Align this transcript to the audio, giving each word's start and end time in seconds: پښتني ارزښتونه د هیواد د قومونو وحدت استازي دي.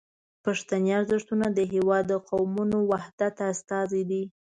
پښتني 0.43 0.89
ارزښتونه 0.99 1.47
د 1.51 1.59
هیواد 1.73 2.03
د 2.07 2.13
قومونو 2.29 2.77
وحدت 2.91 3.35
استازي 3.51 4.03
دي. 4.09 4.23